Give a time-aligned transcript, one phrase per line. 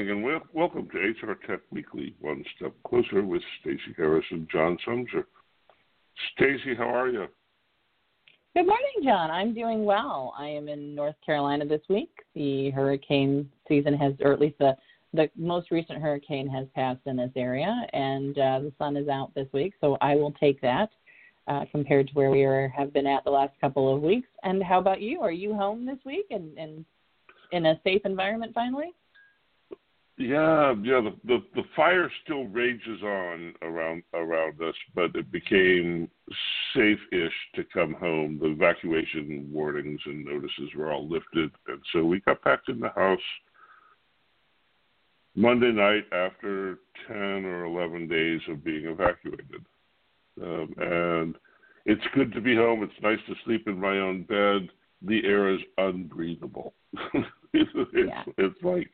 [0.00, 4.48] Morning and wel- welcome to HR Tech Weekly, One Step Closer with Stacey Harris and
[4.50, 5.26] John Sumser.
[6.32, 7.26] Stacey, how are you?
[8.56, 9.30] Good morning, John.
[9.30, 10.32] I'm doing well.
[10.38, 12.08] I am in North Carolina this week.
[12.34, 14.74] The hurricane season has, or at least the
[15.12, 19.34] the most recent hurricane has passed in this area, and uh, the sun is out
[19.34, 20.88] this week, so I will take that
[21.46, 24.28] uh, compared to where we are, have been at the last couple of weeks.
[24.44, 25.20] And how about you?
[25.20, 26.86] Are you home this week and, and
[27.52, 28.94] in a safe environment finally?
[30.20, 31.00] Yeah, yeah.
[31.00, 36.10] The, the the fire still rages on around around us, but it became
[36.74, 38.38] safe-ish to come home.
[38.38, 42.90] The evacuation warnings and notices were all lifted, and so we got back in the
[42.90, 43.18] house
[45.34, 49.64] Monday night after ten or eleven days of being evacuated.
[50.42, 51.34] Um, and
[51.86, 52.82] it's good to be home.
[52.82, 54.68] It's nice to sleep in my own bed.
[55.00, 56.74] The air is unbreathable.
[57.54, 58.22] it's, yeah.
[58.36, 58.90] it's like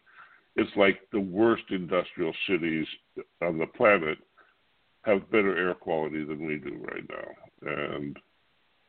[0.56, 2.86] it's like the worst industrial cities
[3.42, 4.18] on the planet
[5.02, 8.16] have better air quality than we do right now, and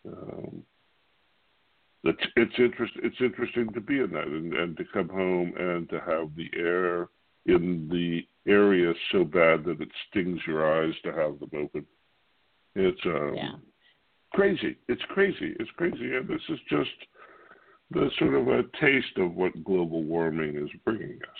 [0.08, 0.63] um,
[2.03, 5.89] it's it's interest it's interesting to be in that and, and to come home and
[5.89, 7.09] to have the air
[7.45, 8.21] in the
[8.52, 11.85] area so bad that it stings your eyes to have them open.
[12.75, 13.52] It's um, yeah.
[14.33, 14.77] crazy.
[14.88, 15.55] It's crazy.
[15.59, 16.89] It's crazy, and this is just
[17.91, 21.39] the sort of a taste of what global warming is bringing us.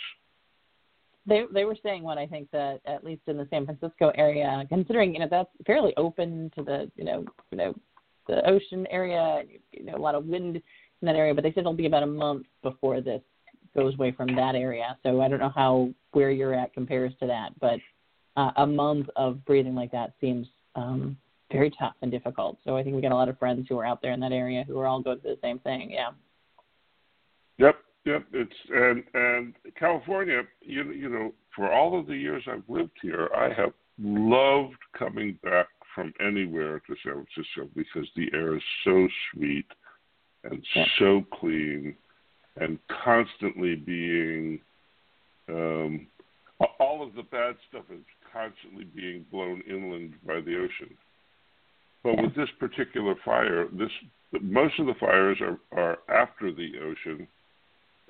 [1.28, 4.64] They they were saying what I think that at least in the San Francisco area,
[4.68, 7.74] considering you know that's fairly open to the you know you know
[8.26, 11.60] the ocean area, you know a lot of wind in that area, but they said
[11.60, 13.22] it'll be about a month before this
[13.76, 14.96] goes away from that area.
[15.02, 17.78] So I don't know how where you're at compares to that, but
[18.36, 21.16] uh, a month of breathing like that seems um,
[21.52, 22.58] very tough and difficult.
[22.64, 24.32] So I think we got a lot of friends who are out there in that
[24.32, 25.90] area who are all going through the same thing.
[25.90, 26.10] Yeah.
[27.58, 27.76] Yep.
[28.08, 30.40] Yep, it's and and California.
[30.62, 35.38] You you know, for all of the years I've lived here, I have loved coming
[35.42, 39.66] back from anywhere to San Francisco because the air is so sweet
[40.44, 40.84] and yeah.
[40.98, 41.94] so clean,
[42.56, 44.60] and constantly being.
[45.50, 46.06] Um,
[46.80, 50.96] all of the bad stuff is constantly being blown inland by the ocean.
[52.02, 52.22] But yeah.
[52.22, 53.90] with this particular fire, this
[54.40, 57.28] most of the fires are, are after the ocean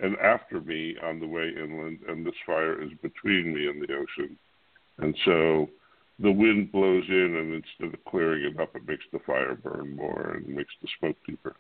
[0.00, 3.92] and after me on the way inland, and this fire is between me and the
[3.94, 4.38] ocean.
[4.98, 5.68] And so
[6.18, 9.96] the wind blows in, and instead of clearing it up, it makes the fire burn
[9.96, 11.54] more and makes the smoke deeper.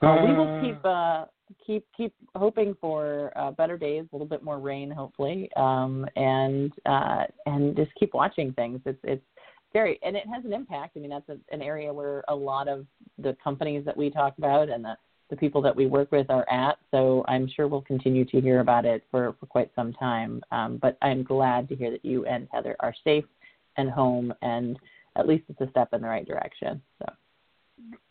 [0.00, 1.24] Well, we will keep uh,
[1.66, 6.72] keep keep hoping for uh, better days, a little bit more rain, hopefully, um, and
[6.86, 8.80] uh, and just keep watching things.
[8.86, 9.24] It's it's
[9.72, 10.96] very and it has an impact.
[10.96, 12.86] I mean, that's a, an area where a lot of
[13.18, 14.96] the companies that we talk about and the
[15.30, 16.78] the people that we work with are at.
[16.90, 20.42] So I'm sure we'll continue to hear about it for, for quite some time.
[20.50, 23.24] Um, but I'm glad to hear that you and Heather are safe
[23.76, 24.78] and home, and
[25.16, 26.80] at least it's a step in the right direction.
[26.98, 27.12] So.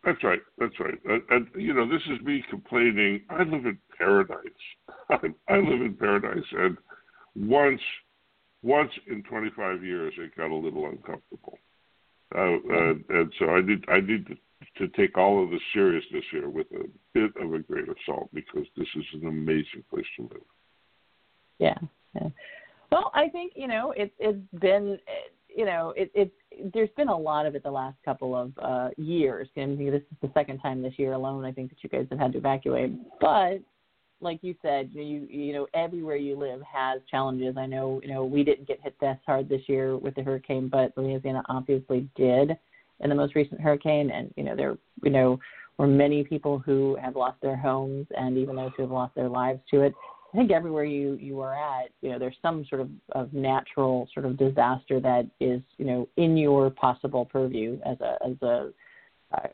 [0.03, 0.39] That's right.
[0.57, 0.97] That's right.
[1.05, 3.21] And, and you know, this is me complaining.
[3.29, 4.39] I live in paradise.
[5.09, 6.77] I, I live in paradise, and
[7.35, 7.81] once,
[8.63, 11.59] once in 25 years, it got a little uncomfortable.
[12.35, 12.57] Uh,
[13.09, 14.35] and, so I need I need to
[14.77, 18.29] to take all of the seriousness here with a bit of a grain of salt
[18.33, 20.41] because this is an amazing place to live.
[21.59, 21.77] Yeah.
[22.15, 22.29] yeah.
[22.91, 24.97] Well, I think you know it's it's been
[25.49, 26.31] you know it it
[26.73, 29.47] there's been a lot of it the last couple of uh years.
[29.55, 31.43] And this is the second time this year alone.
[31.43, 33.59] I think that you guys have had to evacuate, but
[34.19, 37.55] like you said, you you know everywhere you live has challenges.
[37.57, 40.69] I know you know we didn't get hit this hard this year with the hurricane,
[40.69, 42.57] but Louisiana obviously did
[43.01, 45.39] in the most recent hurricane, and you know there you know
[45.77, 49.29] were many people who have lost their homes, and even those who have lost their
[49.29, 49.93] lives to it.
[50.33, 54.09] I think everywhere you you are at, you know, there's some sort of, of natural
[54.13, 58.73] sort of disaster that is, you know, in your possible purview as a as a
[59.33, 59.47] uh,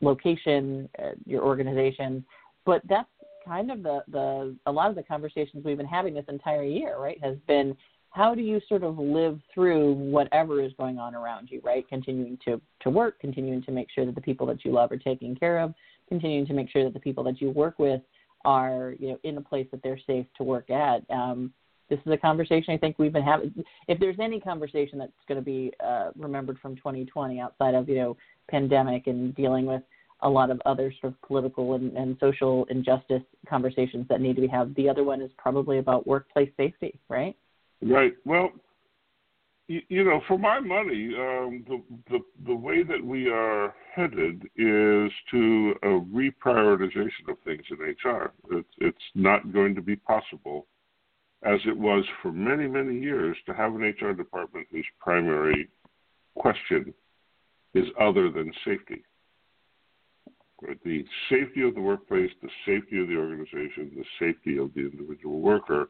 [0.00, 2.24] location, uh, your organization.
[2.64, 3.08] But that's
[3.44, 6.98] kind of the the a lot of the conversations we've been having this entire year,
[6.98, 7.22] right?
[7.22, 7.76] Has been
[8.14, 11.86] how do you sort of live through whatever is going on around you, right?
[11.88, 14.96] Continuing to, to work, continuing to make sure that the people that you love are
[14.96, 15.74] taken care of,
[16.08, 18.00] continuing to make sure that the people that you work with
[18.44, 21.02] are, you know, in a place that they're safe to work at.
[21.10, 21.52] Um,
[21.90, 23.52] this is a conversation I think we've been having.
[23.88, 27.96] If there's any conversation that's going to be uh, remembered from 2020 outside of, you
[27.96, 28.16] know,
[28.48, 29.82] pandemic and dealing with
[30.20, 34.42] a lot of other sort of political and, and social injustice conversations that need to
[34.42, 37.34] be had, the other one is probably about workplace safety, right?
[37.84, 38.14] Right.
[38.24, 38.50] Well,
[39.68, 44.42] you, you know, for my money, um, the, the the way that we are headed
[44.56, 48.32] is to a reprioritization of things in HR.
[48.52, 50.66] It's, it's not going to be possible,
[51.44, 55.68] as it was for many many years, to have an HR department whose primary
[56.36, 56.92] question
[57.74, 59.04] is other than safety.
[60.84, 65.40] The safety of the workplace, the safety of the organization, the safety of the individual
[65.40, 65.88] worker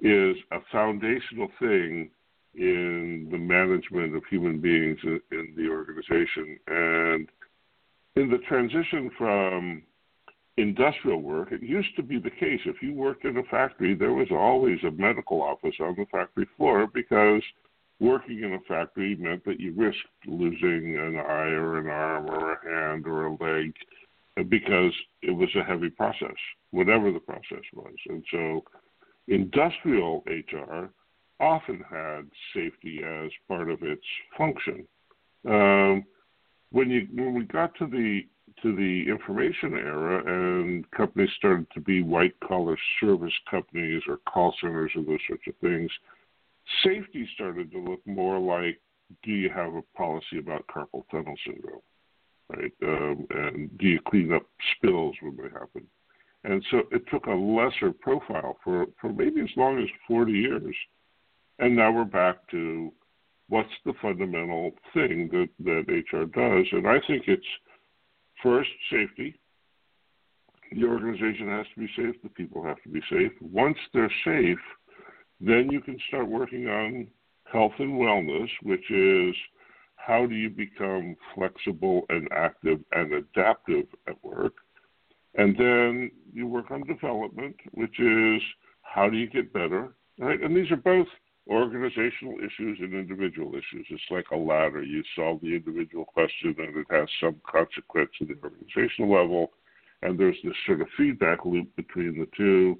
[0.00, 2.10] is a foundational thing
[2.54, 6.58] in the management of human beings in, in the organization.
[6.66, 7.28] And
[8.16, 9.82] in the transition from
[10.56, 14.14] industrial work, it used to be the case if you worked in a factory, there
[14.14, 17.42] was always a medical office on the factory floor because
[18.00, 22.52] working in a factory meant that you risked losing an eye or an arm or
[22.52, 23.74] a hand or a leg
[24.48, 24.92] because
[25.22, 26.36] it was a heavy process,
[26.70, 27.94] whatever the process was.
[28.08, 28.64] And so
[29.28, 30.90] industrial HR
[31.40, 34.04] often had safety as part of its
[34.36, 34.86] function.
[35.46, 36.04] Um,
[36.70, 38.26] when you when we got to the
[38.62, 44.54] to the information era and companies started to be white collar service companies or call
[44.60, 45.90] centers or those sorts of things,
[46.82, 48.80] safety started to look more like
[49.22, 51.80] do you have a policy about carpal tunnel syndrome,
[52.48, 52.72] right?
[52.82, 54.42] Um, and do you clean up
[54.76, 55.86] spills when they happen?
[56.46, 60.74] And so it took a lesser profile for, for maybe as long as 40 years
[61.58, 62.92] and now we're back to
[63.48, 66.66] what's the fundamental thing that, that HR does.
[66.72, 67.46] And I think it's
[68.42, 69.38] first safety.
[70.72, 73.32] The organization has to be safe, the people have to be safe.
[73.40, 74.58] Once they're safe,
[75.40, 77.06] then you can start working on
[77.50, 79.34] health and wellness, which is
[79.94, 84.54] how do you become flexible and active and adaptive at work?
[85.36, 88.42] And then you work on development, which is
[88.82, 90.40] how do you get better, right?
[90.40, 91.06] And these are both
[91.48, 93.86] organizational issues and individual issues.
[93.90, 94.82] It's like a ladder.
[94.82, 99.52] You solve the individual question and it has some consequence at the organizational level.
[100.02, 102.78] And there's this sort of feedback loop between the two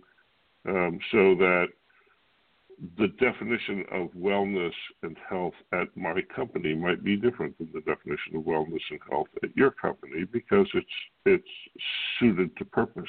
[0.68, 1.66] um, so that
[2.98, 8.36] the definition of wellness and health at my company might be different than the definition
[8.36, 10.86] of wellness and health at your company because it's
[11.24, 11.48] it's
[12.18, 13.04] suited to purpose.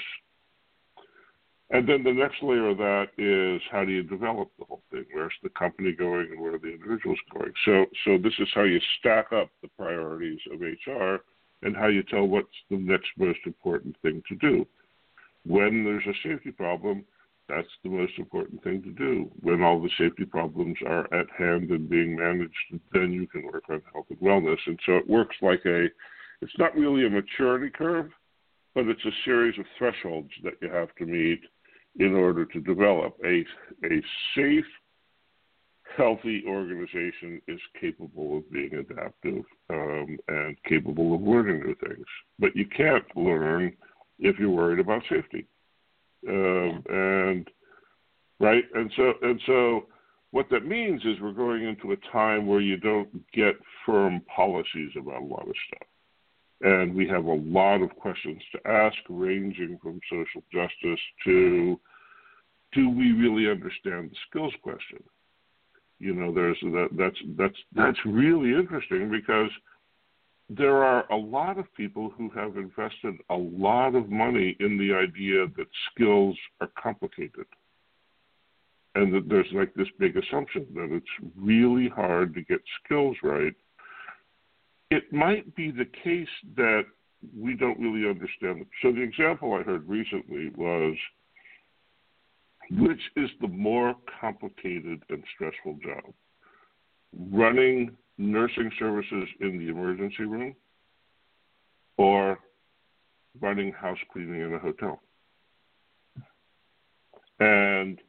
[1.70, 5.04] And then the next layer of that is how do you develop the whole thing?
[5.12, 7.52] Where's the company going and where are the individuals going?
[7.66, 11.18] So, so this is how you stack up the priorities of HR
[11.64, 14.66] and how you tell what's the next most important thing to do.
[15.46, 17.04] When there's a safety problem,
[17.50, 19.32] that's the most important thing to do.
[19.42, 22.54] When all the safety problems are at hand and being managed,
[22.94, 24.58] then you can work on health and wellness.
[24.66, 25.86] And so it works like a,
[26.42, 28.10] it's not really a maturity curve,
[28.76, 31.42] but it's a series of thresholds that you have to meet
[32.00, 33.46] in order to develop a,
[33.86, 34.02] a
[34.36, 34.66] safe,
[35.96, 42.06] healthy organization is capable of being adaptive um, and capable of learning new things.
[42.38, 43.76] But you can't learn
[44.20, 45.48] if you're worried about safety.
[46.28, 47.48] Um, and
[48.40, 49.86] right, and so and so,
[50.32, 53.56] what that means is we're going into a time where you don't get
[53.86, 55.88] firm policies about a lot of stuff.
[56.62, 61.80] And we have a lot of questions to ask, ranging from social justice to
[62.74, 65.04] do we really understand the skills question?
[66.00, 69.50] You know, there's that, that's that's that's really interesting because
[70.50, 74.94] there are a lot of people who have invested a lot of money in the
[74.94, 77.46] idea that skills are complicated.
[78.96, 83.54] And that there's like this big assumption that it's really hard to get skills right.
[84.90, 86.84] It might be the case that
[87.38, 88.62] we don't really understand.
[88.62, 88.68] them.
[88.82, 90.96] So, the example I heard recently was
[92.72, 96.14] which is the more complicated and stressful job?
[97.32, 100.56] Running nursing services in the emergency room
[101.98, 102.40] or
[103.40, 105.02] running house cleaning in a hotel?
[107.40, 108.00] And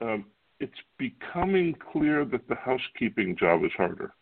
[0.00, 0.26] um,
[0.60, 4.14] it's becoming clear that the housekeeping job is harder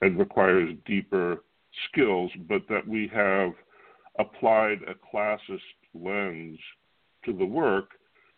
[0.00, 1.44] and requires deeper
[1.88, 3.52] skills, but that we have
[4.18, 5.60] applied a classist
[5.94, 6.58] lens
[7.24, 7.90] to the work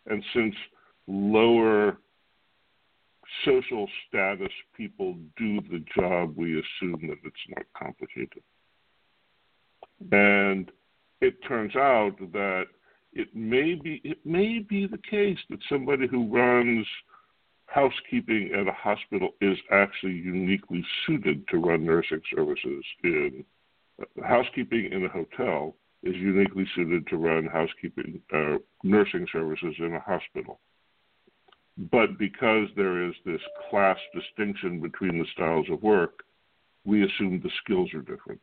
[0.06, 0.54] and since
[1.06, 1.98] lower
[3.44, 8.42] social status people do the job, we assume that it's not complicated.
[10.12, 10.70] And
[11.20, 12.64] it turns out that
[13.12, 16.86] it may be it may be the case that somebody who runs
[17.66, 23.44] housekeeping at a hospital is actually uniquely suited to run nursing services in
[24.00, 29.94] uh, housekeeping in a hotel is uniquely suited to run housekeeping uh, nursing services in
[29.94, 30.58] a hospital.
[31.78, 36.24] But because there is this class distinction between the styles of work,
[36.84, 38.40] we assume the skills are different,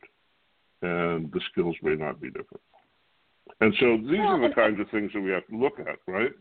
[0.81, 2.61] and the skills may not be different.
[3.61, 5.97] And so these well, are the kinds of things that we have to look at,
[6.07, 6.31] right?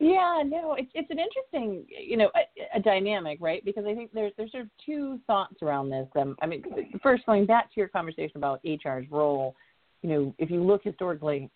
[0.00, 3.64] Yeah, no, it's it's an interesting, you know, a, a dynamic, right?
[3.64, 6.08] Because I think there's there's sort of two thoughts around this.
[6.16, 6.64] Um, I mean,
[7.02, 9.54] first going back to your conversation about HR's role,
[10.02, 11.48] you know, if you look historically,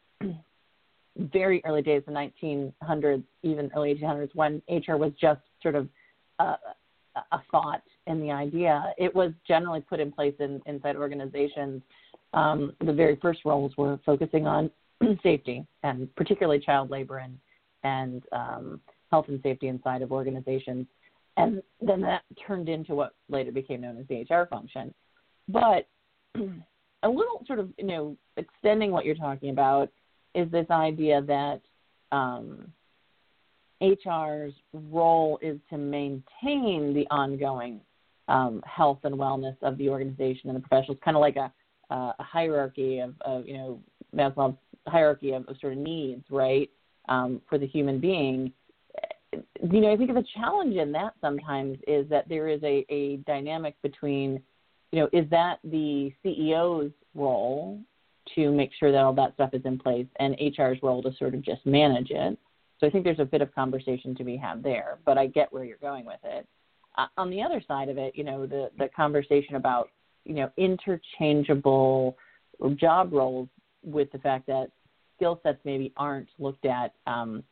[1.18, 5.88] very early days, the 1900s, even early 1800s, when HR was just sort of
[6.38, 6.56] a,
[7.32, 11.82] a thought and the idea, it was generally put in place in, inside organizations.
[12.32, 14.70] Um, the very first roles were focusing on
[15.22, 17.38] safety and particularly child labor and
[17.84, 20.86] and um, health and safety inside of organizations.
[21.36, 24.92] And then that turned into what later became known as the HR function.
[25.48, 25.86] But
[26.34, 29.90] a little sort of, you know, extending what you're talking about
[30.34, 31.60] is this idea that
[32.12, 32.72] um,
[33.80, 37.80] HR's role is to maintain the ongoing
[38.28, 41.52] um, health and wellness of the organization and the professionals, kind of like a,
[41.90, 43.80] a hierarchy of, of, you know,
[44.14, 44.56] Maslow's
[44.86, 46.70] hierarchy of, of sort of needs, right,
[47.08, 48.52] um, for the human being.
[49.32, 53.16] You know, I think the challenge in that sometimes is that there is a, a
[53.26, 54.42] dynamic between,
[54.92, 57.78] you know, is that the CEO's role
[58.34, 61.34] to make sure that all that stuff is in place and HR's role to sort
[61.34, 62.38] of just manage it.
[62.78, 65.52] So I think there's a bit of conversation to be had there, but I get
[65.52, 66.46] where you're going with it.
[66.96, 69.90] Uh, on the other side of it, you know, the the conversation about
[70.24, 72.16] you know interchangeable
[72.76, 73.48] job roles
[73.84, 74.70] with the fact that
[75.16, 77.42] skill sets maybe aren't looked at um,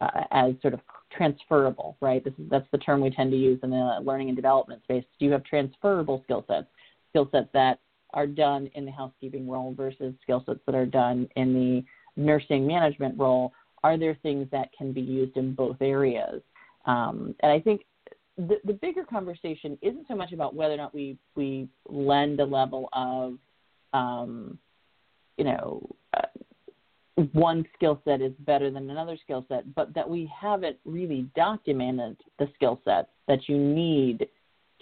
[0.00, 0.80] uh, as sort of
[1.16, 2.24] transferable, right?
[2.24, 5.04] This is, that's the term we tend to use in the learning and development space.
[5.18, 6.66] Do you have transferable skill sets,
[7.10, 7.78] skill sets that
[8.14, 12.66] are done in the housekeeping role versus skill sets that are done in the nursing
[12.66, 13.52] management role?
[13.84, 16.42] Are there things that can be used in both areas?
[16.86, 17.82] Um, and I think
[18.36, 22.44] the, the bigger conversation isn't so much about whether or not we, we lend a
[22.44, 23.38] level of,
[23.92, 24.58] um,
[25.36, 26.22] you know, uh,
[27.32, 32.16] one skill set is better than another skill set, but that we haven't really documented
[32.38, 34.26] the skill sets that you need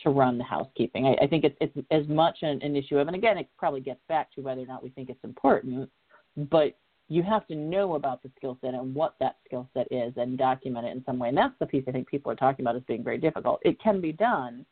[0.02, 1.06] to run the housekeeping.
[1.06, 3.80] I, I think it's, it's as much an, an issue of, and again, it probably
[3.80, 5.90] gets back to whether or not we think it's important,
[6.50, 6.76] but
[7.08, 10.38] you have to know about the skill set and what that skill set is and
[10.38, 11.28] document it in some way.
[11.28, 13.60] And that's the piece I think people are talking about as being very difficult.
[13.62, 14.64] It can be done,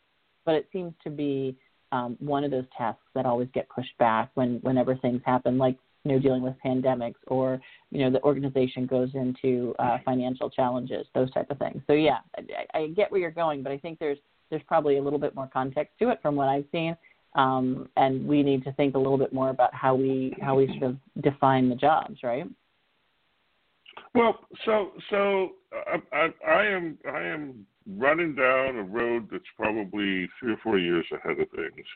[0.47, 1.57] but it seems to be
[1.91, 5.77] um, one of those tasks that always get pushed back when whenever things happen, like
[6.05, 11.07] you know dealing with pandemics or you know the organization goes into uh, financial challenges,
[11.15, 11.83] those type of things.
[11.87, 14.19] So yeah, I, I get where you're going, but I think there's
[14.51, 16.97] there's probably a little bit more context to it from what I've seen.
[17.35, 20.67] Um, and we need to think a little bit more about how we how we
[20.79, 22.47] sort of define the jobs, right?
[24.15, 30.29] Well, so so I, I, I am I am running down a road that's probably
[30.41, 31.87] three or four years ahead of things,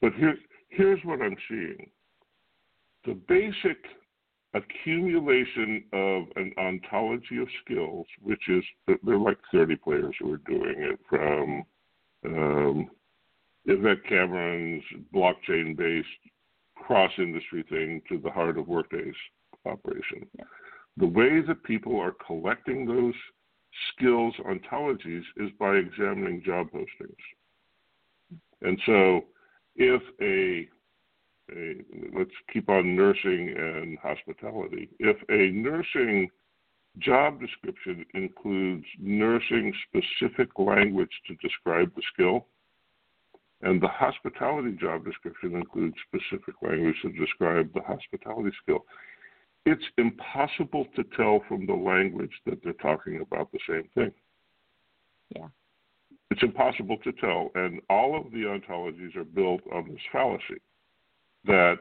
[0.00, 1.90] but here's here's what I'm seeing:
[3.06, 3.78] the basic
[4.54, 10.38] accumulation of an ontology of skills, which is there are like 30 players who are
[10.38, 11.62] doing it from
[12.26, 12.88] um,
[13.64, 14.84] Yvette Cameron's
[15.14, 16.08] blockchain based
[16.76, 19.14] cross industry thing to the heart of Workday's
[19.66, 20.26] operation.
[20.38, 20.44] Yeah.
[20.96, 23.14] The way that people are collecting those
[23.92, 27.14] skills ontologies is by examining job postings.
[28.62, 29.24] And so
[29.76, 30.68] if a
[31.52, 31.82] a,
[32.16, 34.88] let's keep on nursing and hospitality.
[34.98, 36.30] If a nursing
[36.98, 42.46] job description includes nursing specific language to describe the skill,
[43.62, 48.84] and the hospitality job description includes specific language to describe the hospitality skill,
[49.66, 54.12] it's impossible to tell from the language that they're talking about the same thing.
[55.36, 55.48] Yeah.
[56.30, 60.60] It's impossible to tell, and all of the ontologies are built on this fallacy
[61.44, 61.78] that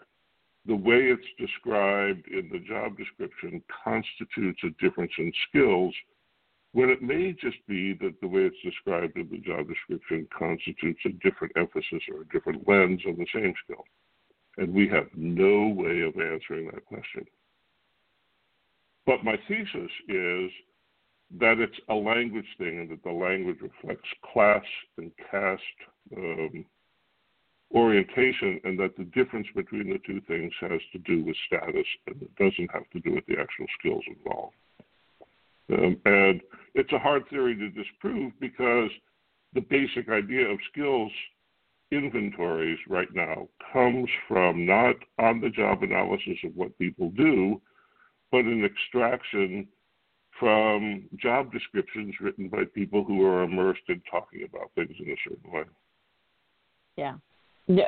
[0.65, 5.93] the way it's described in the job description constitutes a difference in skills
[6.73, 10.99] when it may just be that the way it's described in the job description constitutes
[11.05, 13.83] a different emphasis or a different lens on the same skill.
[14.57, 17.25] And we have no way of answering that question.
[19.05, 20.51] But my thesis is
[21.39, 24.63] that it's a language thing and that the language reflects class
[24.97, 25.63] and caste
[26.15, 26.65] um,
[27.73, 32.21] orientation, and that the difference between the two things has to do with status and
[32.21, 34.55] it doesn't have to do with the actual skills involved.
[35.71, 36.41] Um, and
[36.73, 38.89] it's a hard theory to disprove because
[39.53, 41.11] the basic idea of skills
[41.91, 47.61] inventories right now comes from not on the job analysis of what people do,
[48.31, 49.67] but an extraction
[50.39, 55.15] from job descriptions written by people who are immersed in talking about things in a
[55.27, 55.63] certain way.
[56.95, 57.15] Yeah.
[57.69, 57.87] Yeah.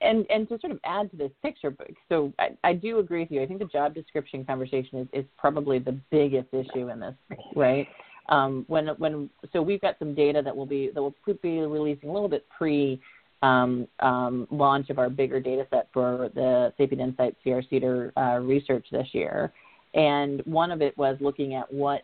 [0.00, 1.74] And and to sort of add to this picture,
[2.08, 3.42] so I, I do agree with you.
[3.42, 7.14] I think the job description conversation is, is probably the biggest issue in this,
[7.56, 7.88] right?
[8.28, 12.10] Um, when when so we've got some data that will be that will be releasing
[12.10, 13.00] a little bit pre
[13.42, 18.38] um, um, launch of our bigger data set for the Sapient Insights CR CEDAR uh,
[18.40, 19.52] research this year.
[19.94, 22.02] And one of it was looking at what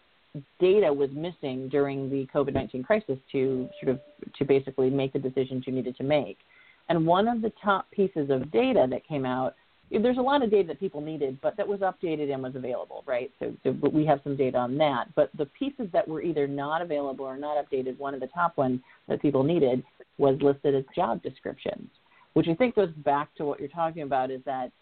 [0.60, 4.00] data was missing during the COVID 19 crisis to sort of
[4.38, 6.38] to basically make the decisions you needed to make.
[6.88, 9.54] And one of the top pieces of data that came out,
[9.90, 13.04] there's a lot of data that people needed, but that was updated and was available,
[13.06, 13.30] right?
[13.38, 15.14] So, so we have some data on that.
[15.14, 18.56] But the pieces that were either not available or not updated, one of the top
[18.56, 19.84] ones that people needed
[20.18, 21.88] was listed as job descriptions,
[22.32, 24.72] which I think goes back to what you're talking about is that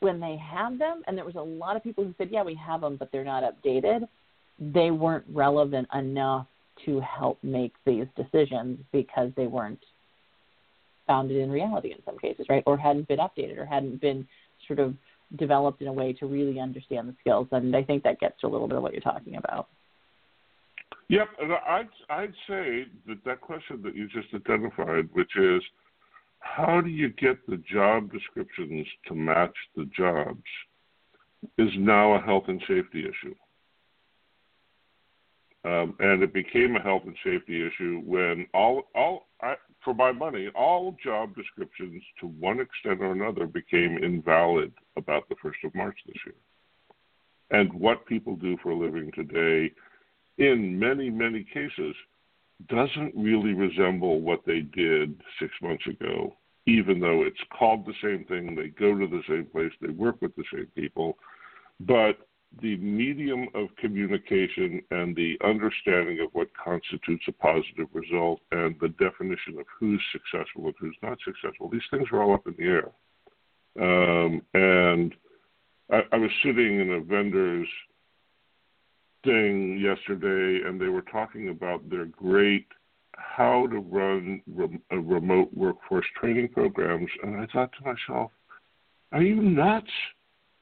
[0.00, 2.54] when they have them, and there was a lot of people who said, yeah, we
[2.54, 4.08] have them, but they're not updated,
[4.58, 6.46] they weren't relevant enough
[6.84, 9.78] to help make these decisions because they weren't
[11.06, 12.62] founded in reality in some cases, right?
[12.66, 14.26] Or hadn't been updated or hadn't been
[14.66, 14.94] sort of
[15.36, 17.48] developed in a way to really understand the skills.
[17.52, 19.68] And I think that gets to a little bit of what you're talking about.
[21.08, 25.62] Yep, and I'd I'd say that that question that you just identified, which is
[26.38, 30.42] how do you get the job descriptions to match the jobs,
[31.58, 33.34] is now a health and safety issue.
[35.64, 40.12] Um, and it became a health and safety issue when all all I, for my
[40.12, 45.74] money all job descriptions to one extent or another became invalid about the first of
[45.74, 46.34] March this year.
[47.50, 49.72] And what people do for a living today,
[50.38, 51.94] in many many cases,
[52.68, 56.36] doesn't really resemble what they did six months ago.
[56.66, 60.16] Even though it's called the same thing, they go to the same place, they work
[60.22, 61.18] with the same people,
[61.80, 62.28] but
[62.60, 68.88] the medium of communication and the understanding of what constitutes a positive result and the
[68.88, 72.64] definition of who's successful and who's not successful, these things are all up in the
[72.64, 72.90] air.
[73.80, 75.14] Um, and
[75.90, 77.68] I, I was sitting in a vendor's
[79.24, 82.66] thing yesterday, and they were talking about their great
[83.16, 84.42] how to run
[84.90, 87.10] a remote workforce training programs.
[87.22, 88.30] And I thought to myself,
[89.12, 89.90] are you nuts?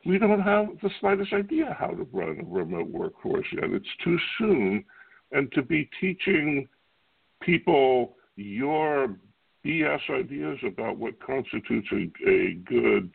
[0.06, 3.70] We don't have the slightest idea how to run a remote workforce yet.
[3.70, 4.84] It's too soon.
[5.32, 6.68] And to be teaching
[7.42, 9.16] people your
[9.64, 13.14] BS ideas about what constitutes a, a good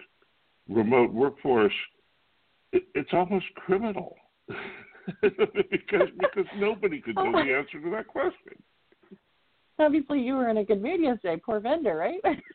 [0.69, 1.73] remote workforce,
[2.71, 4.15] it, it's almost criminal.
[5.21, 8.61] because because nobody could know the answer to that question.
[9.77, 11.41] Obviously, you were in a good mood yesterday.
[11.43, 12.21] Poor vendor, right?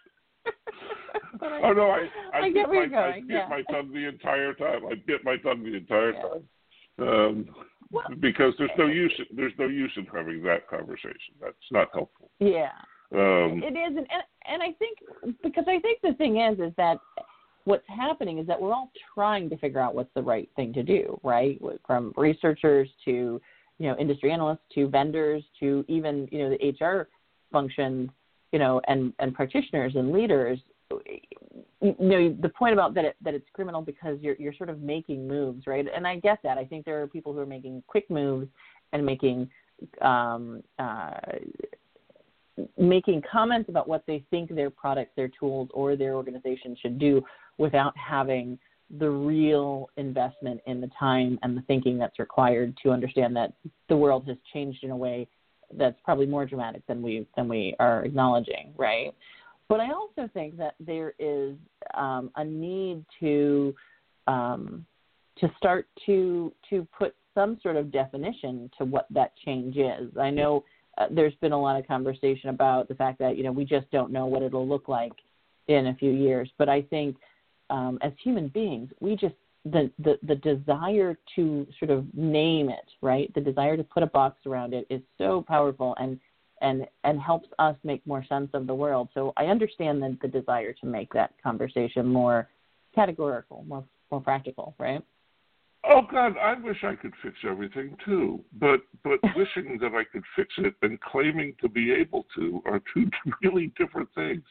[1.42, 3.46] oh no, I I, I bit, my, I bit yeah.
[3.48, 4.82] my tongue the entire time.
[4.86, 6.42] I bit my tongue the entire time.
[7.00, 7.46] Um,
[7.90, 11.34] well, because there's no use there's no use in having that conversation.
[11.40, 12.30] That's not helpful.
[12.38, 12.70] Yeah.
[13.12, 14.06] Um, it is, and
[14.46, 14.98] and I think
[15.42, 16.98] because I think the thing is is that
[17.64, 20.82] what's happening is that we're all trying to figure out what's the right thing to
[20.82, 21.60] do, right?
[21.86, 23.40] From researchers to
[23.78, 27.08] you know industry analysts to vendors to even you know the HR
[27.50, 28.10] functions
[28.52, 30.58] you know, and and practitioners and leaders,
[31.80, 34.80] you know, the point about that it, that it's criminal because you're you're sort of
[34.80, 35.86] making moves, right?
[35.94, 36.58] And I get that.
[36.58, 38.48] I think there are people who are making quick moves
[38.92, 39.48] and making
[40.02, 41.10] um, uh,
[42.76, 47.22] making comments about what they think their products, their tools, or their organization should do
[47.58, 48.58] without having
[48.98, 53.52] the real investment in the time and the thinking that's required to understand that
[53.88, 55.28] the world has changed in a way
[55.78, 59.14] that's probably more dramatic than we than we are acknowledging, right?
[59.70, 61.54] But I also think that there is
[61.94, 63.72] um, a need to
[64.26, 64.84] um,
[65.38, 70.10] to start to to put some sort of definition to what that change is.
[70.20, 70.64] I know
[70.98, 73.88] uh, there's been a lot of conversation about the fact that you know we just
[73.92, 75.12] don't know what it'll look like
[75.68, 77.16] in a few years, but I think
[77.70, 82.90] um, as human beings, we just the, the the desire to sort of name it,
[83.02, 83.32] right?
[83.34, 86.18] The desire to put a box around it is so powerful and
[86.60, 89.08] and and helps us make more sense of the world.
[89.14, 92.48] So I understand the, the desire to make that conversation more
[92.94, 95.02] categorical, more more practical, right?
[95.84, 100.24] Oh God, I wish I could fix everything too, but but wishing that I could
[100.36, 103.08] fix it and claiming to be able to are two
[103.42, 104.42] really different things.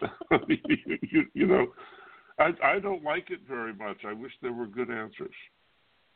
[0.48, 1.66] you, you, you know,
[2.38, 3.98] I I don't like it very much.
[4.06, 5.34] I wish there were good answers.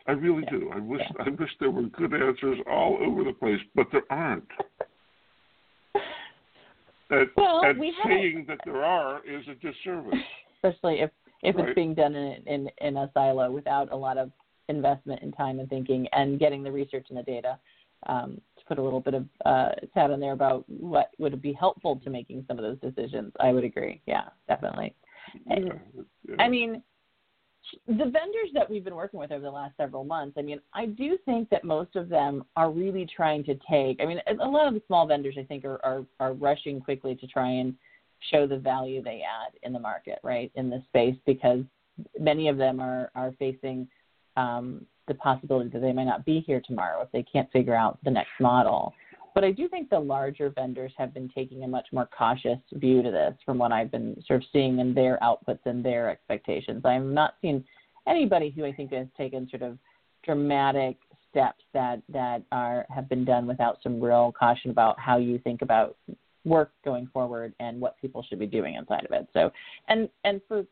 [0.06, 0.58] I really yeah.
[0.58, 0.70] do.
[0.74, 1.24] I wish yeah.
[1.26, 4.48] I wish there were good answers all over the place, but there aren't.
[7.10, 10.18] And, well, we saying that there are is a disservice.
[10.56, 11.10] Especially if
[11.42, 11.68] if right.
[11.68, 14.30] it's being done in, in in a silo without a lot of
[14.68, 17.58] investment in time and thinking and getting the research and the data.
[18.06, 21.52] Um, to put a little bit of uh, tat in there about what would be
[21.52, 24.00] helpful to making some of those decisions, I would agree.
[24.06, 24.94] Yeah, definitely.
[25.48, 25.58] Yeah,
[26.28, 26.34] yeah.
[26.38, 26.80] I mean,
[27.86, 30.86] the vendors that we've been working with over the last several months, I mean, I
[30.86, 34.00] do think that most of them are really trying to take.
[34.00, 37.14] I mean, a lot of the small vendors, I think, are are, are rushing quickly
[37.16, 37.74] to try and
[38.30, 41.60] show the value they add in the market, right, in this space, because
[42.18, 43.88] many of them are are facing
[44.36, 47.98] um, the possibility that they might not be here tomorrow if they can't figure out
[48.04, 48.94] the next model.
[49.38, 53.04] But I do think the larger vendors have been taking a much more cautious view
[53.04, 56.84] to this from what I've been sort of seeing in their outputs and their expectations.
[56.84, 57.64] I've not seen
[58.08, 59.78] anybody who I think has taken sort of
[60.24, 60.96] dramatic
[61.30, 65.62] steps that that are have been done without some real caution about how you think
[65.62, 65.96] about
[66.44, 69.28] work going forward and what people should be doing inside of it.
[69.32, 69.52] So
[69.86, 70.66] and and for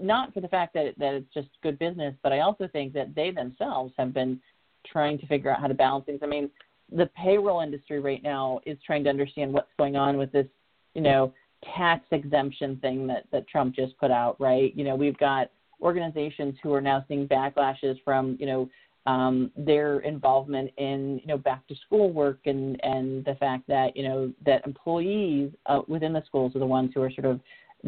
[0.00, 3.16] not for the fact that that it's just good business, but I also think that
[3.16, 4.40] they themselves have been
[4.86, 6.20] trying to figure out how to balance things.
[6.22, 6.48] I mean,
[6.92, 10.46] the payroll industry right now is trying to understand what's going on with this,
[10.94, 11.32] you know,
[11.76, 14.74] tax exemption thing that that Trump just put out, right?
[14.76, 18.70] You know, we've got organizations who are now seeing backlashes from, you know,
[19.06, 23.96] um, their involvement in, you know, back to school work and and the fact that,
[23.96, 27.40] you know, that employees uh, within the schools are the ones who are sort of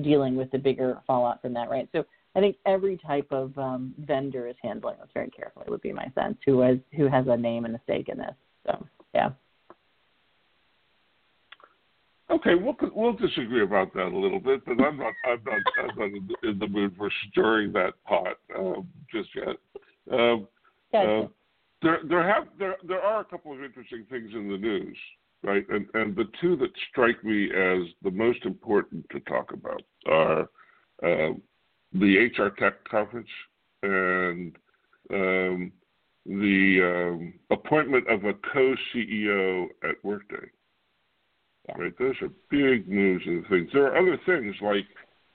[0.02, 1.88] dealing with the bigger fallout from that, right?
[1.92, 2.04] So
[2.36, 5.66] I think every type of um, vendor is handling this very carefully.
[5.68, 6.36] Would be my sense.
[6.46, 8.34] Who has who has a name and a stake in this?
[8.66, 9.30] So yeah.
[12.30, 15.98] Okay, we'll we'll disagree about that a little bit, but I'm not I'm not I'm
[15.98, 19.56] not in the mood for stirring that pot um, just yet.
[20.12, 20.46] Um,
[20.92, 21.24] gotcha.
[21.24, 21.28] uh,
[21.82, 24.96] there there have there there are a couple of interesting things in the news,
[25.42, 25.66] right?
[25.70, 30.42] And and the two that strike me as the most important to talk about are
[31.02, 31.34] uh,
[31.92, 33.28] the HR Tech conference
[33.82, 34.54] and
[35.12, 35.72] um,
[36.26, 36.80] the
[37.12, 40.48] um, appointment of a co-CEO at Workday.
[41.78, 43.70] Right, those are big moves and things.
[43.72, 44.86] There are other things like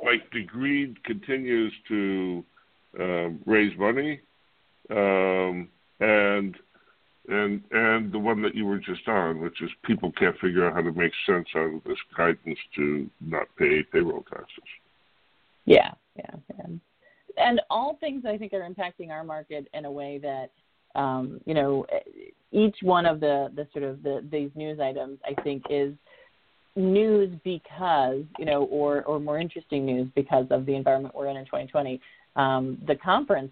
[0.04, 2.44] like Degreed continues to
[3.00, 4.20] um, raise money,
[4.90, 5.70] um,
[6.02, 6.58] and
[7.30, 10.74] and and the one that you were just on, which is people can't figure out
[10.74, 14.48] how to make sense out of this guidance to not pay payroll taxes.
[15.66, 16.66] Yeah, yeah, yeah.
[17.38, 20.52] and all things I think are impacting our market in a way that
[20.96, 21.86] um, you know,
[22.52, 25.94] each one of the, the sort of the, these news items, I think, is
[26.76, 31.38] news because, you know, or, or more interesting news because of the environment we're in
[31.38, 32.00] in 2020.
[32.36, 33.52] Um, the conference,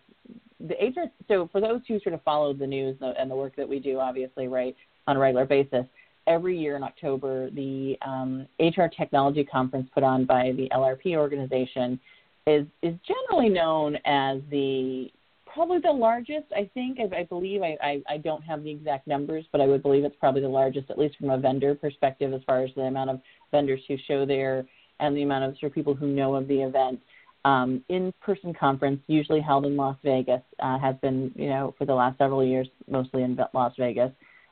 [0.59, 3.67] the HR, so for those who sort of follow the news and the work that
[3.67, 4.75] we do, obviously, right,
[5.07, 5.85] on a regular basis,
[6.27, 11.99] every year in October, the um, HR Technology Conference put on by the LRP organization
[12.47, 15.09] is, is generally known as the
[15.53, 16.45] probably the largest.
[16.55, 19.67] I think I, I believe I, I, I don't have the exact numbers, but I
[19.67, 22.71] would believe it's probably the largest, at least from a vendor perspective, as far as
[22.75, 24.65] the amount of vendors who show there
[24.99, 26.99] and the amount of sort of people who know of the event.
[27.45, 31.93] Um, in-person conference, usually held in Las Vegas, uh, has been you know for the
[31.93, 34.11] last several years, mostly in Las Vegas.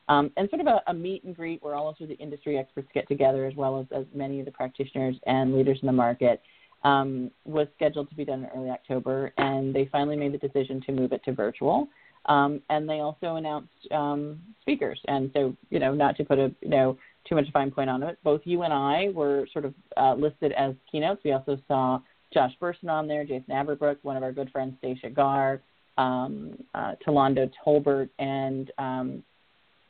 [0.09, 2.89] Um, and sort of a, a, meet and greet where all of the industry experts
[2.93, 6.41] get together, as well as, as many of the practitioners and leaders in the market
[6.83, 10.81] um, was scheduled to be done in early October, and they finally made the decision
[10.85, 11.87] to move it to virtual.
[12.27, 14.99] Um, and they also announced um, speakers.
[15.07, 18.03] And so, you know, not to put a you know too much fine point on
[18.03, 21.21] it, both you and I were sort of uh, listed as keynotes.
[21.23, 21.99] We also saw
[22.33, 25.61] Josh Bersin on there, Jason Averbook, one of our good friends, Stacia Garr,
[25.97, 29.23] um, uh, Tolando Tolbert, and um,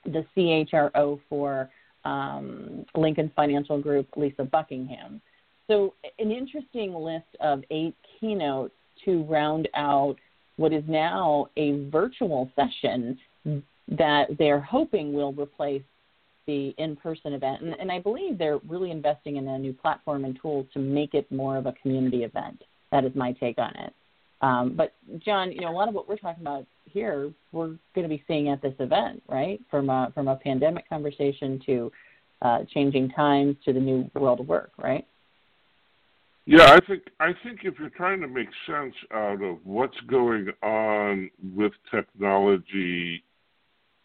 [0.05, 1.69] the CHRO for
[2.03, 5.21] um, Lincoln Financial Group, Lisa Buckingham.
[5.67, 8.73] So, an interesting list of eight keynotes
[9.05, 10.15] to round out
[10.57, 13.17] what is now a virtual session
[13.87, 15.83] that they're hoping will replace
[16.47, 17.61] the in person event.
[17.61, 21.13] And, and, I believe they're really investing in a new platform and tools to make
[21.13, 22.63] it more of a community event.
[22.91, 23.93] That is my take on it.
[24.41, 28.03] Um, but, John, you know, a lot of what we're talking about here, we're going
[28.03, 29.61] to be seeing at this event, right?
[29.69, 31.91] From a, from a pandemic conversation to
[32.41, 35.05] uh, changing times to the new world of work, right?
[36.45, 40.47] Yeah, I think I think if you're trying to make sense out of what's going
[40.63, 43.23] on with technology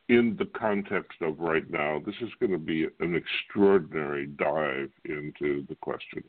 [0.08, 5.64] in the context of right now, this is going to be an extraordinary dive into
[5.68, 6.22] the question,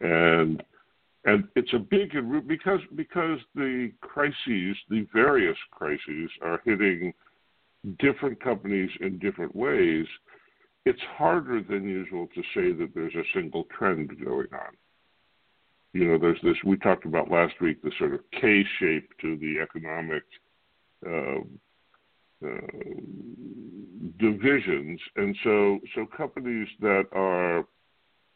[0.00, 0.62] and
[1.26, 2.12] and it's a big
[2.46, 7.12] because because the crises, the various crises, are hitting
[7.98, 10.06] different companies in different ways.
[10.86, 14.74] It's harder than usual to say that there's a single trend going on
[15.92, 19.36] you know, there's this, we talked about last week, the sort of K shape to
[19.36, 20.22] the economic
[21.06, 21.58] um,
[22.44, 22.50] uh,
[24.18, 27.64] divisions, and so so companies that are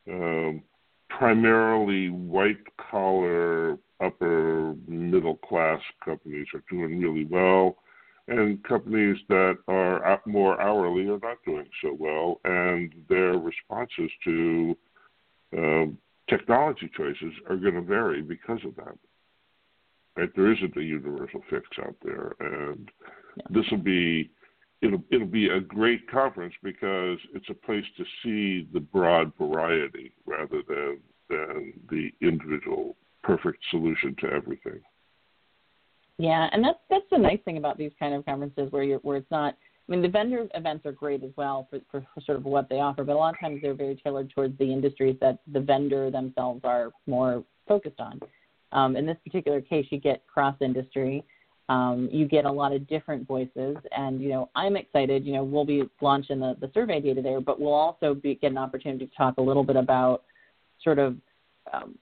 [0.08, 0.62] um,
[1.08, 7.76] primarily white collar, upper middle class companies are doing really well,
[8.28, 14.76] and companies that are more hourly are not doing so well, and their responses to
[15.56, 15.98] um,
[16.36, 18.96] technology choices are going to vary because of that.
[20.16, 20.30] Right?
[20.34, 22.90] There isn't a universal fix out there, and
[23.36, 23.44] yeah.
[23.50, 24.30] this will be
[24.82, 30.12] it'll it'll be a great conference because it's a place to see the broad variety
[30.26, 30.98] rather than
[31.30, 34.80] than the individual perfect solution to everything.
[36.18, 39.16] Yeah, and that's that's the nice thing about these kind of conferences where you're where
[39.16, 39.56] it's not.
[39.88, 42.68] I mean, the vendor events are great as well for, for, for sort of what
[42.68, 45.60] they offer, but a lot of times they're very tailored towards the industries that the
[45.60, 48.20] vendor themselves are more focused on.
[48.72, 51.24] Um, in this particular case, you get cross industry.
[51.68, 55.24] Um, you get a lot of different voices, and you know I'm excited.
[55.24, 58.50] You know we'll be launching the, the survey data there, but we'll also be, get
[58.50, 60.24] an opportunity to talk a little bit about
[60.82, 61.16] sort of
[61.72, 61.96] um,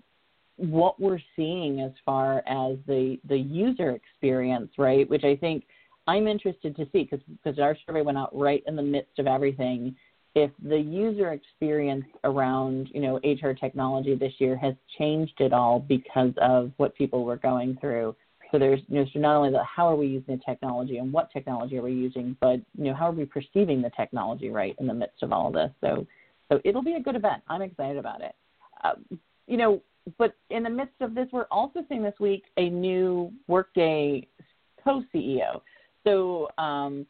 [0.56, 5.08] what we're seeing as far as the the user experience, right?
[5.08, 5.64] Which I think
[6.10, 9.28] I'm interested to see because because our survey went out right in the midst of
[9.28, 9.94] everything.
[10.34, 15.78] If the user experience around you know HR technology this year has changed at all
[15.78, 18.16] because of what people were going through.
[18.50, 21.12] So there's you know so not only the how are we using the technology and
[21.12, 24.74] what technology are we using, but you know how are we perceiving the technology right
[24.80, 25.70] in the midst of all this.
[25.80, 26.04] So
[26.50, 27.44] so it'll be a good event.
[27.48, 28.34] I'm excited about it.
[28.82, 28.94] Uh,
[29.46, 29.80] you know,
[30.18, 34.26] but in the midst of this, we're also seeing this week a new Workday
[34.82, 35.60] co-CEO.
[36.06, 37.06] So um,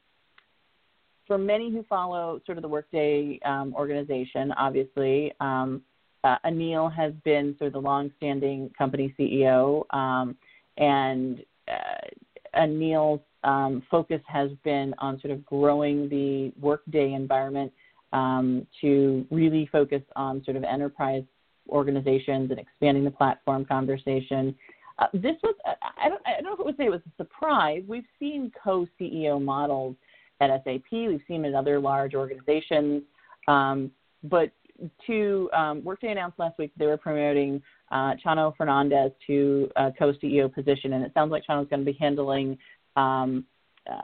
[1.27, 5.83] for many who follow sort of the Workday um, organization, obviously, um,
[6.25, 10.37] uh, Aneel has been sort of the long-standing company CEO, um,
[10.77, 17.73] and uh, Aneel's um, focus has been on sort of growing the Workday environment
[18.13, 21.23] um, to really focus on sort of enterprise
[21.69, 24.55] organizations and expanding the platform conversation.
[25.01, 27.17] Uh, this was, I don't, I don't know if it would say it was a
[27.17, 27.83] surprise.
[27.89, 29.97] We've seen co CEO models
[30.41, 33.03] at SAP, we've seen in other large organizations.
[33.49, 33.91] Um,
[34.25, 34.51] but
[35.07, 40.13] to um, Workday announced last week they were promoting uh, Chano Fernandez to a co
[40.15, 42.57] CEO position, and it sounds like Chano is going to be handling
[42.97, 43.45] um,
[43.91, 44.01] uh,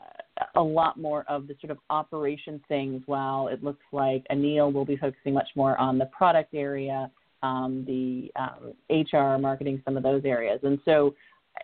[0.55, 4.85] a lot more of the sort of operation things, while it looks like Aneel will
[4.85, 7.11] be focusing much more on the product area
[7.43, 10.61] um, the um, HR, marketing, some of those areas.
[10.63, 11.15] And so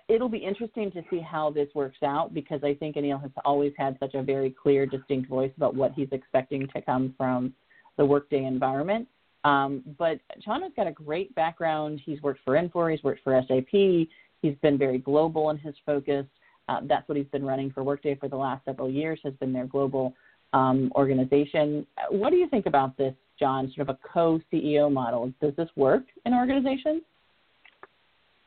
[0.09, 3.73] it'll be interesting to see how this works out because I think Aneel has always
[3.77, 7.53] had such a very clear, distinct voice about what he's expecting to come from
[7.97, 9.09] the Workday environment.
[9.45, 12.01] Um, but Chano's got a great background.
[12.05, 16.27] He's worked for Infor, he's worked for SAP, he's been very global in his focus.
[16.69, 19.53] Uh, that's what he's been running for Workday for the last several years, has been
[19.53, 20.15] their global
[20.53, 21.87] um, organization.
[22.11, 25.33] What do you think about this John, sort of a co-CEO model.
[25.41, 27.03] Does this work in organizations?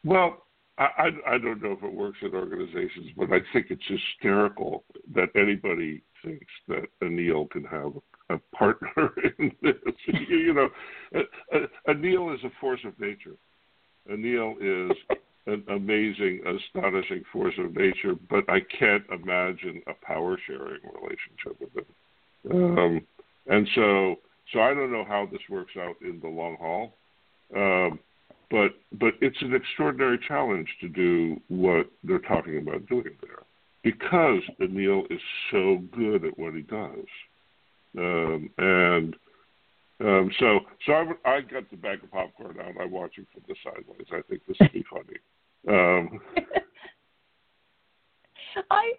[0.04, 0.46] Well,
[0.78, 5.30] I, I, don't know if it works in organizations, but I think it's hysterical that
[5.36, 7.94] anybody thinks that Aneel can have
[8.30, 9.76] a partner in this.
[10.08, 10.70] you know,
[11.88, 13.36] Aneel is a force of nature.
[14.12, 14.98] Aneel is
[15.48, 21.70] an amazing, astonishing force of nature, but I can't imagine a power sharing relationship with
[21.76, 22.78] him.
[22.78, 23.02] Um,
[23.48, 24.16] and so
[24.54, 26.98] so I don't know how this works out in the long haul,
[27.56, 28.00] um,
[28.52, 33.44] but but it's an extraordinary challenge to do what they're talking about doing there,
[33.84, 37.06] because Aneel is so good at what he does,
[37.98, 39.16] um, and
[40.02, 42.74] um, so so I, I got the bag of popcorn out.
[42.80, 44.10] I'm watching from the sidelines.
[44.12, 45.18] I think this will be funny.
[48.70, 48.94] I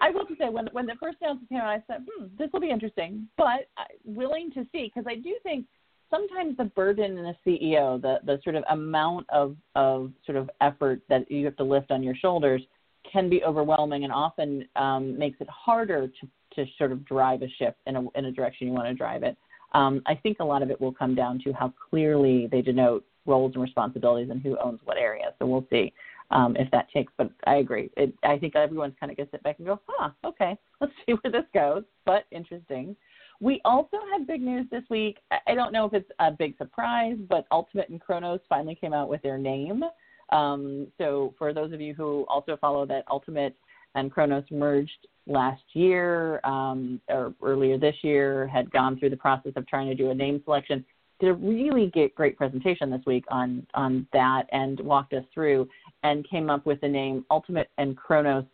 [0.00, 2.60] I will say when when the first announcement came out, I said, hmm, this will
[2.60, 3.68] be interesting, but
[4.04, 5.66] willing to see because I do think
[6.10, 10.50] sometimes the burden in a CEO, the the sort of amount of of sort of
[10.60, 12.62] effort that you have to lift on your shoulders,
[13.10, 17.48] can be overwhelming and often um, makes it harder to to sort of drive a
[17.58, 19.36] ship in a in a direction you want to drive it.
[19.72, 23.04] Um, I think a lot of it will come down to how clearly they denote
[23.26, 25.32] roles and responsibilities and who owns what area.
[25.38, 25.92] So we'll see
[26.30, 27.12] um, if that takes.
[27.16, 27.90] But I agree.
[27.96, 30.92] It, I think everyone's kind of going to sit back and go, huh, okay, let's
[31.06, 31.84] see where this goes.
[32.06, 32.96] But interesting.
[33.40, 35.18] We also had big news this week.
[35.46, 39.08] I don't know if it's a big surprise, but Ultimate and Kronos finally came out
[39.08, 39.82] with their name.
[40.30, 43.56] Um, so for those of you who also follow that Ultimate
[43.94, 49.52] and Kronos merged last year um, or earlier this year, had gone through the process
[49.56, 50.84] of trying to do a name selection
[51.20, 55.68] did a really great presentation this week on on that and walked us through
[56.02, 58.44] and came up with the name Ultimate and Kronos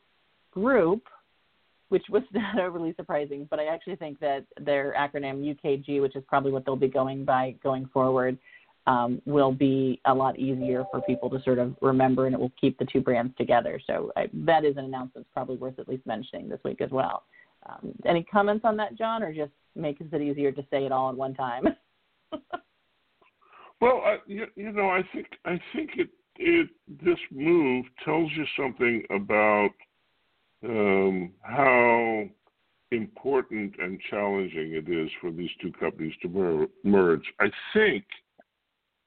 [0.50, 1.04] group,
[1.88, 6.24] which was not overly surprising, but I actually think that their acronym UKG, which is
[6.26, 8.36] probably what they'll be going by going forward,
[8.86, 12.52] um, will be a lot easier for people to sort of remember, and it will
[12.60, 13.80] keep the two brands together.
[13.86, 16.90] So I, that is an announcement that's probably worth at least mentioning this week as
[16.90, 17.24] well.
[17.68, 21.10] Um, any comments on that, John, or just makes it easier to say it all
[21.10, 21.64] at one time?
[23.80, 26.68] well, I, you, you know, I think I think it it
[27.02, 29.70] this move tells you something about
[30.64, 32.24] um, how
[32.92, 37.24] important and challenging it is for these two companies to mer- merge.
[37.40, 38.04] I think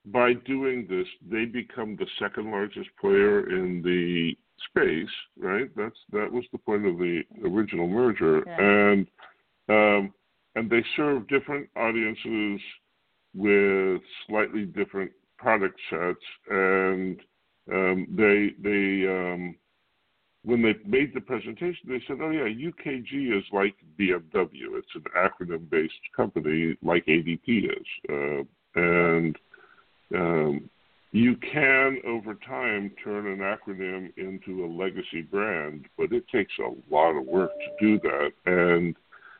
[0.05, 4.35] by doing this, they become the second largest player in the
[4.69, 5.69] space, right?
[5.75, 8.57] That's that was the point of the original merger, yeah.
[8.59, 9.07] and
[9.69, 10.13] um,
[10.55, 12.61] and they serve different audiences
[13.35, 17.19] with slightly different product sets, and
[17.71, 19.55] um, they they um,
[20.43, 24.77] when they made the presentation, they said, "Oh yeah, UKG is like BMW.
[24.77, 28.43] It's an acronym-based company, like ADP is." Uh,
[28.75, 29.35] and
[30.15, 30.69] um,
[31.11, 36.93] you can, over time, turn an acronym into a legacy brand, but it takes a
[36.93, 38.95] lot of work to do that, and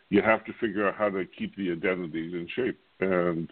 [0.10, 2.80] you have to figure out how to keep the identities in shape.
[2.99, 3.52] And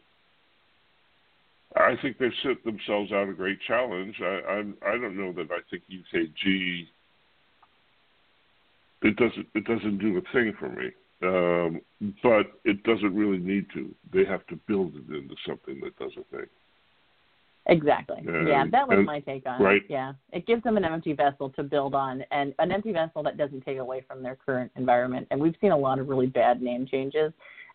[1.75, 4.15] I think they've set themselves out a great challenge.
[4.21, 6.87] I I'm, I don't know that I think UKG
[9.03, 10.91] it doesn't it doesn't do a thing for me.
[11.23, 11.81] Um,
[12.21, 13.93] but it doesn't really need to.
[14.13, 16.45] They have to build it into something that does a thing.
[17.69, 18.19] Exactly.
[18.19, 19.77] And, yeah, that was and, my take on right.
[19.77, 19.87] it.
[19.89, 23.37] Yeah, it gives them an empty vessel to build on, and an empty vessel that
[23.37, 25.27] doesn't take away from their current environment.
[25.31, 27.33] And we've seen a lot of really bad name changes,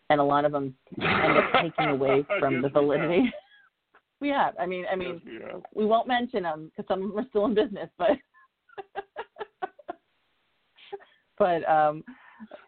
[0.09, 3.31] and a lot of them end up taking away from the validity.
[4.19, 4.53] We have.
[4.59, 7.29] I mean, I mean, yes, we, we won't mention them because some of them are
[7.29, 8.11] still in business, but.
[11.37, 12.03] but um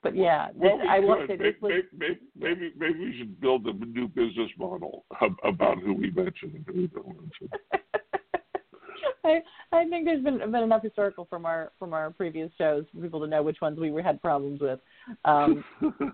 [0.03, 3.73] but yeah, well, I will say this was, maybe, maybe, maybe we should build a
[3.73, 5.05] new business model
[5.43, 7.49] about who we mention and who we don't mention.
[9.25, 13.01] I I think there's been been enough historical from our from our previous shows for
[13.01, 14.79] people to know which ones we had problems with.
[15.25, 15.63] Um,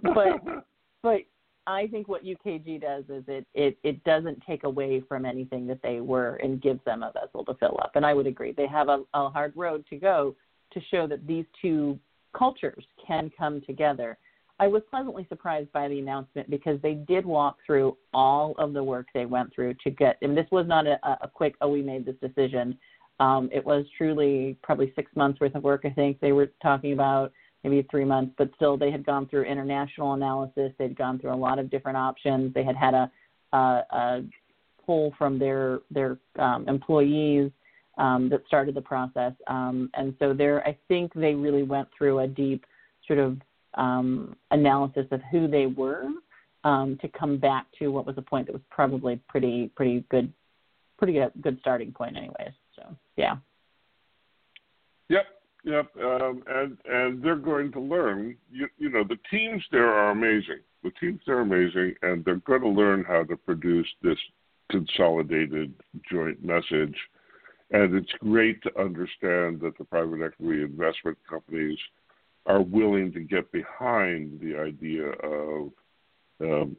[0.03, 0.63] but
[1.03, 1.21] but
[1.71, 5.81] I think what UKG does is it, it it doesn't take away from anything that
[5.81, 7.91] they were and gives them a vessel to fill up.
[7.95, 10.35] And I would agree they have a, a hard road to go
[10.73, 11.99] to show that these two
[12.37, 14.17] cultures can come together.
[14.59, 18.83] I was pleasantly surprised by the announcement because they did walk through all of the
[18.83, 21.81] work they went through to get, and this was not a, a quick, oh, we
[21.81, 22.77] made this decision.
[23.19, 26.93] Um, it was truly probably six months worth of work, I think they were talking
[26.93, 27.31] about,
[27.63, 30.71] maybe three months, but still they had gone through international analysis.
[30.77, 32.53] They'd gone through a lot of different options.
[32.53, 33.11] They had had a,
[33.53, 34.21] a, a
[34.85, 37.51] pull from their, their um, employees
[37.97, 39.33] um, that started the process.
[39.47, 42.65] Um, and so there, I think they really went through a deep
[43.07, 43.37] sort of
[43.75, 46.05] um, analysis of who they were
[46.63, 50.31] um, to come back to what was a point that was probably pretty pretty good,
[50.97, 52.53] pretty good, good starting point, anyways.
[52.75, 53.37] So yeah.
[55.09, 55.25] Yep,
[55.63, 58.35] yep, um, and and they're going to learn.
[58.51, 60.59] You you know the teams there are amazing.
[60.83, 64.17] The teams there are amazing, and they're going to learn how to produce this
[64.69, 65.73] consolidated
[66.09, 66.95] joint message
[67.71, 71.77] and it's great to understand that the private equity investment companies
[72.45, 75.71] are willing to get behind the idea of
[76.41, 76.75] um,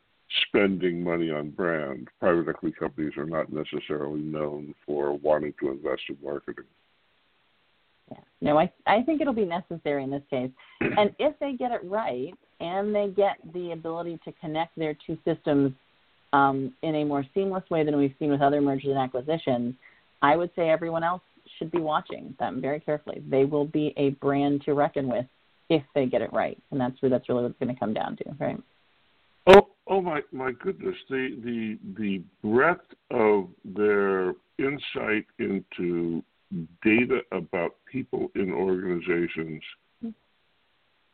[0.47, 2.09] spending money on brand.
[2.21, 6.65] Private equity companies are not necessarily known for wanting to invest in marketing.
[8.41, 10.51] No, I I think it'll be necessary in this case.
[10.81, 15.17] And if they get it right and they get the ability to connect their two
[15.25, 15.73] systems
[16.33, 19.75] um, in a more seamless way than we've seen with other mergers and acquisitions,
[20.23, 21.23] I would say everyone else
[21.59, 23.23] should be watching them very carefully.
[23.29, 25.27] They will be a brand to reckon with
[25.69, 27.95] if they get it right, and that's where that's really what it's going to come
[27.95, 28.63] down to, right?
[29.47, 30.95] Oh, oh my my goodness!
[31.09, 36.23] The the the breadth of their insight into
[36.83, 39.63] data about people in organizations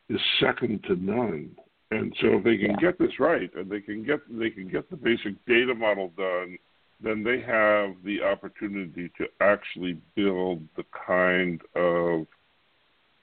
[0.09, 0.19] is
[0.59, 1.55] second to none.
[1.91, 2.91] And so if they can yeah.
[2.91, 6.57] get this right and they can get they can get the basic data model done
[7.01, 12.27] then they have the opportunity to actually build the kind of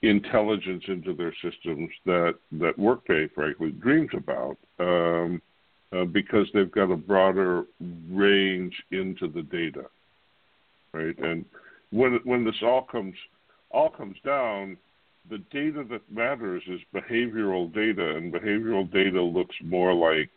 [0.01, 5.41] intelligence into their systems that that Workday, frankly, dreams about, um,
[5.91, 7.65] uh, because they've got a broader
[8.11, 9.85] range into the data,
[10.93, 11.17] right?
[11.19, 11.45] And
[11.91, 13.15] when when this all comes
[13.69, 14.77] all comes down,
[15.29, 20.29] the data that matters is behavioral data, and behavioral data looks more like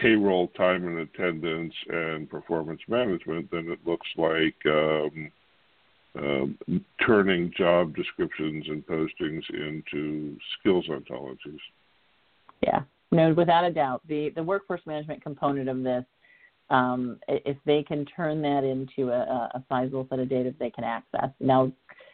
[0.00, 5.32] payroll time and attendance and performance management than it looks like um,
[6.16, 6.58] um,
[7.04, 11.58] turning job descriptions and postings into skills ontologies.
[12.62, 16.04] Yeah, no, without a doubt, the the workforce management component of this,
[16.68, 20.70] um, if they can turn that into a, a sizable set of data that they
[20.70, 21.30] can access.
[21.40, 21.72] Now,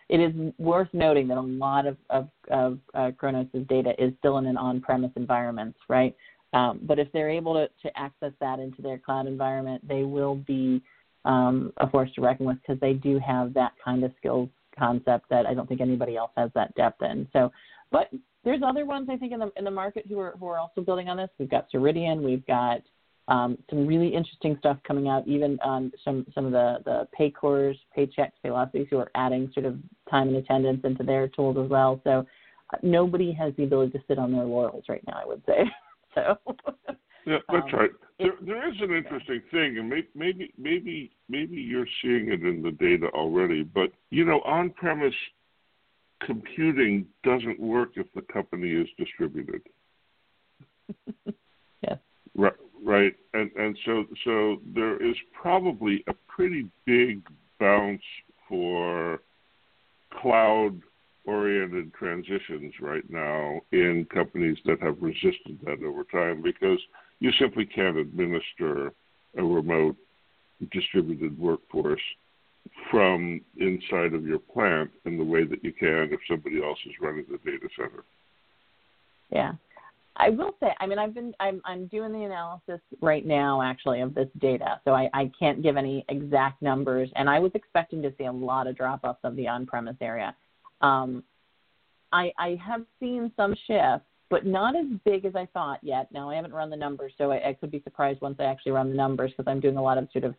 [0.08, 4.38] it is worth noting that a lot of of, of uh, Kronos' data is still
[4.38, 6.14] in an on-premise environment, right?
[6.52, 10.36] Um, but if they're able to, to access that into their cloud environment, they will
[10.36, 10.80] be
[11.24, 14.48] um, a force to reckon with because they do have that kind of skills
[14.78, 17.26] concept that I don't think anybody else has that depth in.
[17.32, 17.50] So,
[17.90, 18.10] but
[18.44, 20.80] there's other ones I think in the in the market who are who are also
[20.80, 21.30] building on this.
[21.38, 22.80] We've got Ceridian, we've got
[23.28, 27.76] um, some really interesting stuff coming out, even on some some of the the Paycors,
[27.96, 29.76] Paychex, Paylocities who are adding sort of
[30.10, 32.00] time and attendance into their tools as well.
[32.04, 32.24] So
[32.72, 35.20] uh, nobody has the ability to sit on their laurels right now.
[35.22, 35.64] I would say.
[36.14, 36.38] so.
[37.26, 37.90] Yeah, that's um, right.
[38.20, 42.62] There, there is an interesting thing, and maybe, maybe, maybe, maybe you're seeing it in
[42.62, 43.64] the data already.
[43.64, 45.12] But you know, on-premise
[46.24, 49.62] computing doesn't work if the company is distributed.
[51.82, 51.98] yes.
[52.36, 52.52] Right,
[52.84, 57.22] right, and and so so there is probably a pretty big
[57.58, 58.02] bounce
[58.48, 59.20] for
[60.20, 60.80] cloud
[61.26, 66.78] oriented transitions right now in companies that have resisted that over time because
[67.18, 68.92] you simply can't administer
[69.36, 69.96] a remote
[70.70, 72.00] distributed workforce
[72.90, 76.94] from inside of your plant in the way that you can if somebody else is
[77.00, 78.04] running the data center.
[79.30, 79.52] Yeah.
[80.18, 84.00] I will say, I mean, I've been, I'm, I'm doing the analysis right now, actually,
[84.00, 84.80] of this data.
[84.84, 88.32] So I, I can't give any exact numbers, and I was expecting to see a
[88.32, 90.34] lot of drop-offs of the on-premise area.
[90.80, 91.22] Um,
[92.12, 96.10] I, I have seen some shifts, but not as big as I thought yet.
[96.12, 98.72] Now I haven't run the numbers, so I, I could be surprised once I actually
[98.72, 100.34] run the numbers because I'm doing a lot of sort of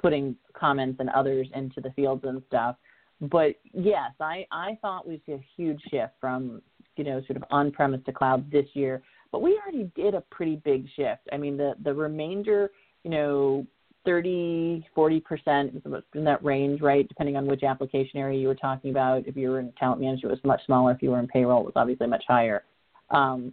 [0.00, 2.76] putting comments and others into the fields and stuff.
[3.20, 6.62] But yes, I, I thought we'd see a huge shift from
[6.98, 10.56] you know sort of on-premise to cloud this year, but we already did a pretty
[10.56, 11.22] big shift.
[11.32, 12.70] I mean the the remainder,
[13.04, 13.66] you know,
[14.04, 15.82] 30, 40 percent
[16.14, 17.08] in that range, right?
[17.08, 19.26] Depending on which application area you were talking about.
[19.26, 20.92] If you were in talent management, it was much smaller.
[20.92, 22.64] If you were in payroll, it was obviously much higher
[23.10, 23.52] um,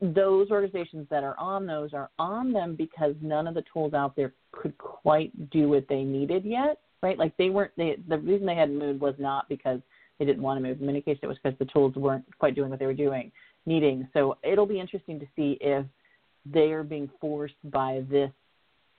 [0.00, 4.14] those organizations that are on those are on them because none of the tools out
[4.14, 7.18] there could quite do what they needed yet, right?
[7.18, 7.72] Like they weren't.
[7.76, 9.80] They, the reason they hadn't moved was not because
[10.18, 10.80] they didn't want to move.
[10.80, 13.30] In many cases, it was because the tools weren't quite doing what they were doing,
[13.66, 14.08] needing.
[14.12, 15.84] So it'll be interesting to see if
[16.44, 18.30] they are being forced by this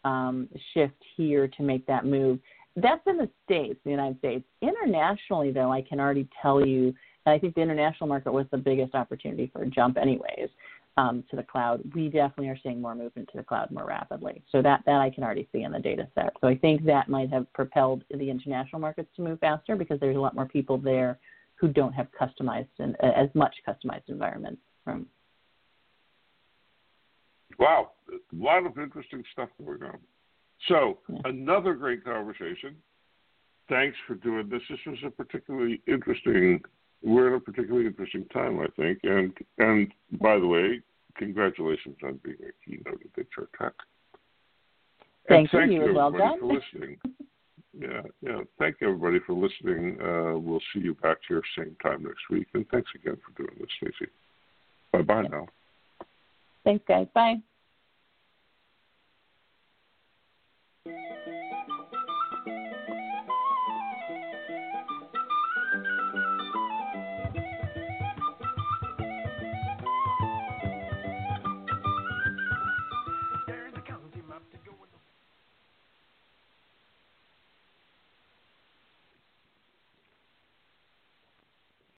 [0.04, 2.40] um, shift here to make that move.
[2.76, 4.46] That's in the states, the United States.
[4.62, 6.94] Internationally, though, I can already tell you
[7.28, 10.48] and I think the international market was the biggest opportunity for a jump, anyways,
[10.96, 11.82] um, to the cloud.
[11.94, 14.42] We definitely are seeing more movement to the cloud more rapidly.
[14.50, 16.32] So that that I can already see in the data set.
[16.40, 20.16] So I think that might have propelled the international markets to move faster because there's
[20.16, 21.20] a lot more people there
[21.56, 24.62] who don't have customized and uh, as much customized environments.
[24.86, 25.06] From
[27.60, 29.98] wow, a lot of interesting stuff going on.
[30.70, 31.20] So yeah.
[31.26, 32.78] another great conversation.
[33.68, 34.62] Thanks for doing this.
[34.70, 36.62] This was a particularly interesting
[37.04, 39.00] we're in a particularly interesting time, I think.
[39.04, 40.82] And and by the way,
[41.16, 43.74] congratulations on being a keynote at HR Tech.
[45.28, 46.98] Thank, thank you, you well everybody for listening.
[47.80, 48.42] yeah, yeah.
[48.58, 49.98] Thank you everybody for listening.
[50.02, 52.48] Uh, we'll see you back here same time next week.
[52.54, 54.12] And thanks again for doing this, Stacey.
[54.94, 55.48] Bye bye now.
[56.64, 57.08] Thanks, guys.
[57.14, 57.42] Bye.